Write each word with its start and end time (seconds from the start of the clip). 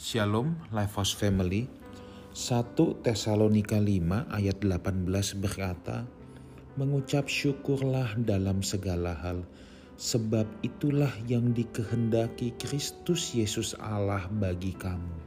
Shalom 0.00 0.56
Lifehouse 0.72 1.12
Family 1.12 1.68
1 2.32 2.72
Tesalonika 3.04 3.76
5 3.76 4.32
ayat 4.32 4.64
18 4.64 5.04
berkata 5.44 6.08
Mengucap 6.80 7.28
syukurlah 7.28 8.16
dalam 8.16 8.64
segala 8.64 9.12
hal 9.12 9.44
Sebab 10.00 10.48
itulah 10.64 11.12
yang 11.28 11.52
dikehendaki 11.52 12.56
Kristus 12.56 13.36
Yesus 13.36 13.76
Allah 13.76 14.24
bagi 14.40 14.72
kamu 14.72 15.20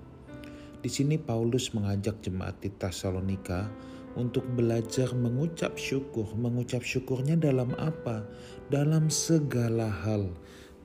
Di 0.82 0.90
sini 0.90 1.22
Paulus 1.22 1.70
mengajak 1.78 2.26
jemaat 2.26 2.58
di 2.58 2.74
Tesalonika 2.74 3.70
untuk 4.18 4.46
belajar 4.58 5.10
mengucap 5.14 5.78
syukur. 5.78 6.26
Mengucap 6.38 6.82
syukurnya 6.86 7.34
dalam 7.34 7.74
apa? 7.82 8.26
Dalam 8.70 9.10
segala 9.10 9.90
hal. 9.90 10.34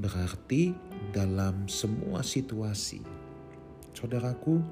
Berarti 0.00 0.73
dalam 1.12 1.68
semua 1.68 2.25
situasi. 2.25 3.18
Saudaraku, 3.99 4.62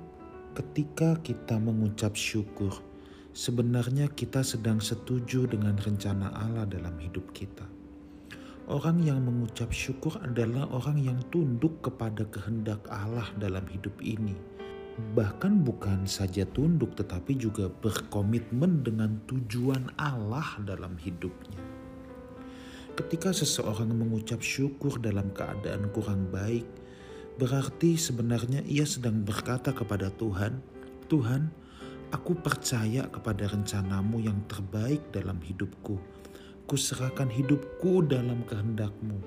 ketika 0.54 1.18
kita 1.18 1.58
mengucap 1.58 2.14
syukur, 2.14 2.70
sebenarnya 3.34 4.06
kita 4.14 4.46
sedang 4.46 4.78
setuju 4.78 5.50
dengan 5.50 5.74
rencana 5.82 6.30
Allah 6.30 6.62
dalam 6.62 6.94
hidup 7.02 7.34
kita. 7.34 7.66
Orang 8.70 9.02
yang 9.02 9.26
mengucap 9.26 9.74
syukur 9.74 10.14
adalah 10.22 10.70
orang 10.70 11.02
yang 11.02 11.18
tunduk 11.34 11.82
kepada 11.82 12.22
kehendak 12.30 12.78
Allah 12.86 13.26
dalam 13.42 13.66
hidup 13.66 13.98
ini. 13.98 14.38
Bahkan 15.18 15.58
bukan 15.66 16.06
saja 16.06 16.46
tunduk, 16.46 16.94
tetapi 16.94 17.34
juga 17.34 17.66
berkomitmen 17.66 18.86
dengan 18.86 19.18
tujuan 19.26 19.90
Allah 19.98 20.54
dalam 20.62 20.94
hidupnya. 21.02 21.58
Ketika 22.94 23.34
seseorang 23.34 23.90
mengucap 23.90 24.38
syukur 24.38 25.02
dalam 25.02 25.34
keadaan 25.34 25.90
kurang 25.90 26.30
baik, 26.30 26.85
Berarti 27.36 28.00
sebenarnya 28.00 28.64
ia 28.64 28.88
sedang 28.88 29.20
berkata 29.20 29.68
kepada 29.76 30.08
Tuhan, 30.08 30.56
Tuhan, 31.12 31.52
aku 32.08 32.32
percaya 32.40 33.04
kepada 33.12 33.44
rencanamu 33.52 34.24
yang 34.24 34.40
terbaik 34.48 35.04
dalam 35.12 35.36
hidupku. 35.44 36.00
Kuserahkan 36.64 37.28
hidupku 37.28 38.08
dalam 38.08 38.40
kehendakmu. 38.48 39.20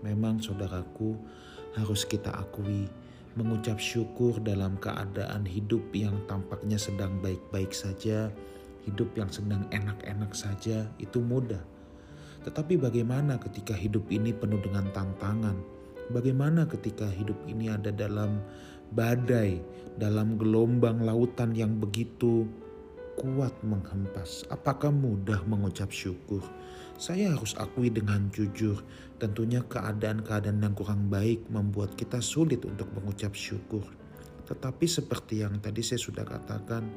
Memang 0.00 0.40
saudaraku 0.40 1.20
harus 1.76 2.08
kita 2.08 2.32
akui 2.32 2.88
mengucap 3.38 3.78
syukur 3.78 4.42
dalam 4.42 4.74
keadaan 4.80 5.46
hidup 5.46 5.84
yang 5.94 6.16
tampaknya 6.26 6.80
sedang 6.80 7.22
baik-baik 7.22 7.70
saja, 7.70 8.32
hidup 8.88 9.12
yang 9.14 9.30
sedang 9.30 9.68
enak-enak 9.70 10.32
saja, 10.34 10.88
itu 10.98 11.22
mudah. 11.22 11.62
Tetapi 12.42 12.80
bagaimana 12.80 13.36
ketika 13.38 13.76
hidup 13.76 14.08
ini 14.10 14.34
penuh 14.34 14.58
dengan 14.58 14.88
tantangan, 14.90 15.54
Bagaimana 16.10 16.66
ketika 16.66 17.06
hidup 17.06 17.38
ini 17.46 17.70
ada 17.70 17.94
dalam 17.94 18.42
badai, 18.90 19.62
dalam 19.94 20.34
gelombang 20.34 21.06
lautan 21.06 21.54
yang 21.54 21.78
begitu 21.78 22.50
kuat 23.14 23.54
menghempas? 23.62 24.42
Apakah 24.50 24.90
mudah 24.90 25.38
mengucap 25.46 25.94
syukur? 25.94 26.42
Saya 26.98 27.30
harus 27.30 27.54
akui 27.62 27.94
dengan 27.94 28.26
jujur, 28.34 28.82
tentunya 29.22 29.62
keadaan-keadaan 29.70 30.58
yang 30.58 30.74
kurang 30.74 31.06
baik 31.06 31.46
membuat 31.46 31.94
kita 31.94 32.18
sulit 32.18 32.66
untuk 32.66 32.90
mengucap 32.90 33.30
syukur. 33.30 33.86
Tetapi 34.50 34.86
seperti 34.90 35.46
yang 35.46 35.62
tadi 35.62 35.78
saya 35.78 36.02
sudah 36.02 36.26
katakan, 36.26 36.90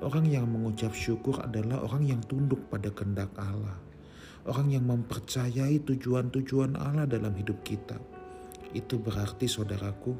orang 0.00 0.24
yang 0.24 0.48
mengucap 0.48 0.96
syukur 0.96 1.36
adalah 1.44 1.84
orang 1.84 2.16
yang 2.16 2.20
tunduk 2.24 2.64
pada 2.72 2.88
kehendak 2.96 3.28
Allah. 3.36 3.76
Orang 4.48 4.72
yang 4.72 4.88
mempercayai 4.88 5.84
tujuan-tujuan 5.84 6.80
Allah 6.80 7.04
dalam 7.04 7.36
hidup 7.36 7.60
kita 7.60 8.00
itu 8.76 9.00
berarti 9.00 9.48
saudaraku, 9.48 10.12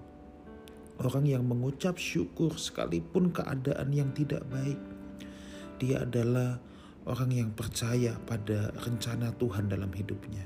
orang 1.04 1.24
yang 1.28 1.44
mengucap 1.44 2.00
syukur 2.00 2.56
sekalipun 2.56 3.30
keadaan 3.30 3.92
yang 3.92 4.10
tidak 4.16 4.42
baik, 4.48 4.80
dia 5.78 6.02
adalah 6.02 6.58
orang 7.08 7.30
yang 7.32 7.50
percaya 7.54 8.16
pada 8.26 8.74
rencana 8.84 9.32
Tuhan 9.36 9.70
dalam 9.70 9.92
hidupnya. 9.94 10.44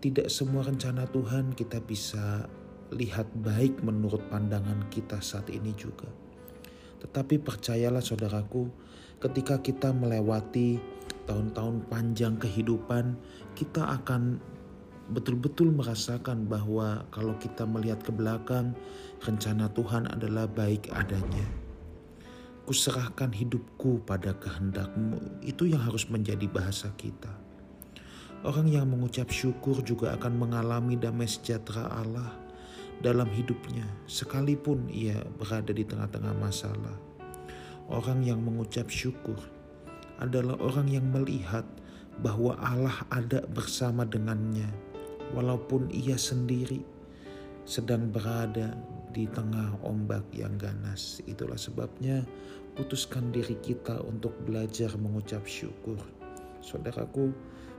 Tidak 0.00 0.32
semua 0.32 0.64
rencana 0.64 1.04
Tuhan 1.08 1.52
kita 1.52 1.80
bisa 1.84 2.48
lihat 2.90 3.30
baik 3.36 3.80
menurut 3.84 4.20
pandangan 4.28 4.88
kita 4.90 5.22
saat 5.22 5.48
ini 5.52 5.70
juga. 5.76 6.08
Tetapi 7.00 7.40
percayalah 7.40 8.04
saudaraku, 8.04 8.68
ketika 9.20 9.60
kita 9.60 9.92
melewati 9.92 10.80
tahun-tahun 11.24 11.86
panjang 11.88 12.36
kehidupan, 12.36 13.16
kita 13.56 13.86
akan 14.00 14.40
betul-betul 15.10 15.74
merasakan 15.74 16.46
bahwa 16.46 17.02
kalau 17.10 17.34
kita 17.42 17.66
melihat 17.66 17.98
ke 18.00 18.14
belakang, 18.14 18.72
rencana 19.26 19.66
Tuhan 19.74 20.06
adalah 20.06 20.46
baik 20.46 20.88
adanya. 20.94 21.46
Kuserahkan 22.64 23.34
hidupku 23.34 24.06
pada 24.06 24.30
kehendakmu, 24.38 25.42
itu 25.42 25.66
yang 25.66 25.82
harus 25.82 26.06
menjadi 26.06 26.46
bahasa 26.46 26.94
kita. 26.94 27.34
Orang 28.46 28.70
yang 28.70 28.88
mengucap 28.88 29.28
syukur 29.28 29.82
juga 29.82 30.16
akan 30.16 30.38
mengalami 30.38 30.94
damai 30.96 31.28
sejahtera 31.28 31.90
Allah 31.90 32.30
dalam 33.02 33.26
hidupnya, 33.28 33.84
sekalipun 34.06 34.86
ia 34.88 35.18
berada 35.36 35.74
di 35.74 35.82
tengah-tengah 35.82 36.32
masalah. 36.38 36.96
Orang 37.90 38.22
yang 38.22 38.38
mengucap 38.40 38.86
syukur 38.86 39.36
adalah 40.22 40.54
orang 40.62 40.86
yang 40.86 41.04
melihat 41.10 41.66
bahwa 42.22 42.54
Allah 42.62 42.94
ada 43.10 43.42
bersama 43.50 44.06
dengannya 44.06 44.89
walaupun 45.34 45.90
ia 45.90 46.18
sendiri 46.18 46.82
sedang 47.64 48.10
berada 48.10 48.74
di 49.10 49.26
tengah 49.30 49.78
ombak 49.86 50.26
yang 50.34 50.54
ganas. 50.58 51.22
Itulah 51.26 51.58
sebabnya 51.58 52.22
putuskan 52.74 53.34
diri 53.34 53.58
kita 53.62 54.02
untuk 54.06 54.34
belajar 54.46 54.94
mengucap 54.98 55.46
syukur. 55.46 55.98
Saudaraku, 56.62 57.34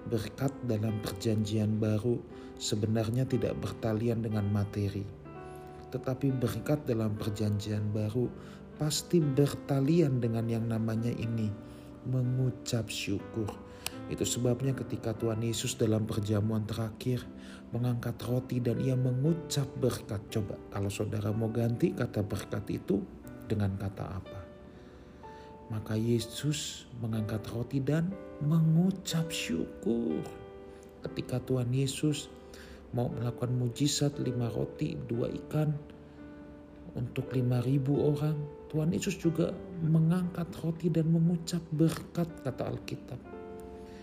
berkat 0.08 0.52
dalam 0.66 0.98
perjanjian 1.04 1.78
baru 1.78 2.18
sebenarnya 2.58 3.28
tidak 3.28 3.56
bertalian 3.60 4.24
dengan 4.24 4.48
materi. 4.50 5.06
Tetapi 5.92 6.32
berkat 6.40 6.88
dalam 6.88 7.16
perjanjian 7.20 7.92
baru 7.92 8.32
pasti 8.80 9.20
bertalian 9.20 10.24
dengan 10.24 10.48
yang 10.48 10.66
namanya 10.66 11.12
ini, 11.12 11.52
mengucap 12.08 12.90
syukur 12.90 13.71
itu 14.12 14.28
sebabnya 14.28 14.76
ketika 14.76 15.16
Tuhan 15.16 15.40
Yesus 15.40 15.80
dalam 15.80 16.04
perjamuan 16.04 16.68
terakhir 16.68 17.24
mengangkat 17.72 18.20
roti 18.28 18.60
dan 18.60 18.84
ia 18.84 19.00
mengucap 19.00 19.64
berkat. 19.80 20.20
Coba 20.28 20.60
kalau 20.68 20.92
saudara 20.92 21.32
mau 21.32 21.48
ganti 21.48 21.96
kata 21.96 22.20
berkat 22.20 22.68
itu 22.68 23.00
dengan 23.48 23.80
kata 23.80 24.04
apa? 24.04 24.40
Maka 25.72 25.96
Yesus 25.96 26.92
mengangkat 27.00 27.40
roti 27.56 27.80
dan 27.80 28.12
mengucap 28.44 29.32
syukur. 29.32 30.20
Ketika 31.08 31.40
Tuhan 31.48 31.72
Yesus 31.72 32.28
mau 32.92 33.08
melakukan 33.08 33.56
mujizat 33.56 34.20
lima 34.20 34.52
roti, 34.52 35.00
dua 35.08 35.32
ikan 35.48 35.72
untuk 37.00 37.32
lima 37.32 37.64
ribu 37.64 38.12
orang. 38.12 38.36
Tuhan 38.68 38.92
Yesus 38.92 39.16
juga 39.16 39.56
mengangkat 39.84 40.52
roti 40.60 40.92
dan 40.92 41.08
mengucap 41.08 41.64
berkat 41.72 42.28
kata 42.44 42.68
Alkitab. 42.68 43.41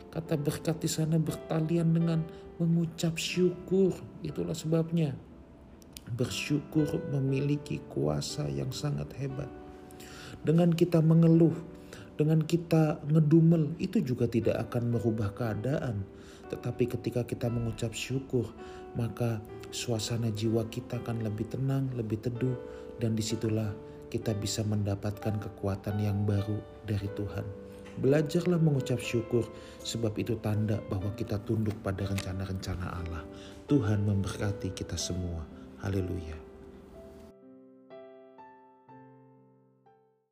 Kata 0.09 0.41
berkat 0.41 0.81
di 0.81 0.89
sana 0.89 1.21
bertalian 1.21 1.93
dengan 1.93 2.21
mengucap 2.57 3.21
syukur. 3.21 3.93
Itulah 4.25 4.57
sebabnya 4.57 5.13
bersyukur 6.17 6.89
memiliki 7.13 7.85
kuasa 7.93 8.49
yang 8.49 8.73
sangat 8.73 9.13
hebat. 9.21 9.51
Dengan 10.41 10.73
kita 10.73 11.05
mengeluh, 11.05 11.55
dengan 12.17 12.41
kita 12.41 13.05
ngedumel, 13.07 13.77
itu 13.77 14.01
juga 14.01 14.27
tidak 14.27 14.57
akan 14.69 14.97
merubah 14.97 15.31
keadaan. 15.37 16.03
Tetapi 16.49 16.89
ketika 16.99 17.29
kita 17.29 17.53
mengucap 17.53 17.93
syukur, 17.93 18.49
maka 18.97 19.45
suasana 19.69 20.33
jiwa 20.33 20.65
kita 20.73 20.99
akan 21.05 21.21
lebih 21.21 21.53
tenang, 21.53 21.93
lebih 21.93 22.25
teduh, 22.25 22.57
dan 22.97 23.13
di 23.13 23.21
situlah 23.21 23.71
kita 24.09 24.33
bisa 24.33 24.65
mendapatkan 24.65 25.37
kekuatan 25.37 26.01
yang 26.01 26.25
baru 26.25 26.57
dari 26.89 27.07
Tuhan. 27.13 27.68
Belajarlah 27.99 28.63
mengucap 28.63 29.03
syukur, 29.03 29.43
sebab 29.83 30.15
itu 30.17 30.39
tanda 30.39 30.79
bahwa 30.87 31.11
kita 31.19 31.43
tunduk 31.43 31.75
pada 31.83 32.07
rencana-rencana 32.07 32.87
Allah. 32.87 33.23
Tuhan 33.67 34.07
memberkati 34.07 34.71
kita 34.71 34.95
semua. 34.95 35.43
Haleluya. 35.83 36.48